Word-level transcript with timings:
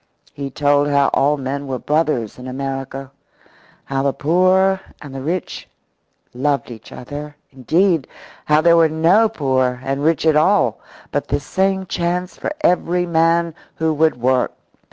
He 0.33 0.49
told 0.49 0.87
how 0.87 1.09
all 1.09 1.37
men 1.37 1.67
were 1.67 1.77
brothers 1.77 2.39
in 2.39 2.47
America, 2.47 3.11
how 3.85 4.01
the 4.01 4.13
poor 4.13 4.81
and 4.99 5.13
the 5.13 5.21
rich 5.21 5.69
loved 6.33 6.71
each 6.71 6.91
other 6.91 7.35
indeed, 7.51 8.07
how 8.45 8.61
there 8.61 8.77
were 8.77 8.89
no 8.89 9.29
poor 9.29 9.79
and 9.83 10.03
rich 10.03 10.25
at 10.25 10.35
all, 10.35 10.79
but 11.11 11.27
the 11.27 11.39
same 11.39 11.85
chance 11.85 12.35
for 12.35 12.51
every 12.61 13.05
man 13.05 13.53
who 13.75 13.93
would 13.93 14.19
work. 14.19 14.53